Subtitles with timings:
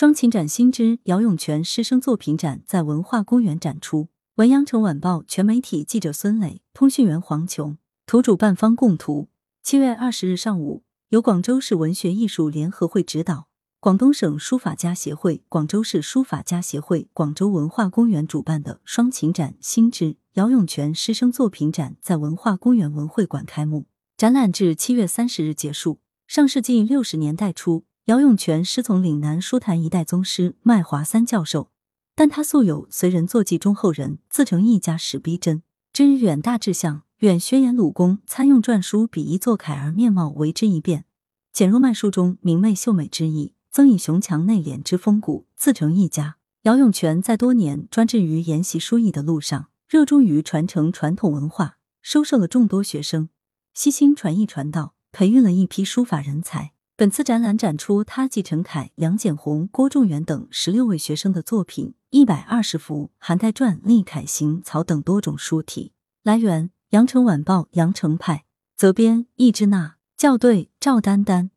[0.00, 4.08] 双琴展新知，姚永泉师生作品展在文化公园展出。
[4.36, 7.76] 文阳城晚报全媒体记者孙磊，通讯员黄琼，
[8.06, 9.28] 图主办方供图。
[9.62, 23.84] 七月二十日上午，由广州市文学艺术联合会指导，广东省书法家协会、广州市书法家协会、广州文化公园主办的双琴展新知姚永泉师生作品展在文化公园文会馆开幕，
[24.16, 26.00] 展览至七月三十日结束。
[26.26, 27.84] 上世纪六十年代初。
[28.10, 31.70] 姚永泉师从岭南书坛一代宗师麦华三教授，
[32.16, 35.62] 但他素有“随人作记忠厚人，自成一家史逼真，
[35.92, 41.04] 之远大志向，远宣言鲁公参用篆书笔一作楷而面貌为之一变，
[41.52, 53.28] 减弱麦书中明媚秀美之意，增以雄强内敛之风骨，自成一家。”姚永泉在多年专志于研习书艺的路上，热衷于传承传统文化，收受了众多学生，
[53.72, 56.72] 悉心传艺传道，培育了一批书法人才。
[57.00, 65.94] 本次展览展出他继陈凯、梁简红、郭仲元等十六位学生的作品一百二十幅，涵盖篆、隶、楷、行、草等多种书体。
[66.22, 68.44] 来源：羊城晚报羊城派，
[68.76, 71.50] 责编：易之娜，校对：赵丹丹。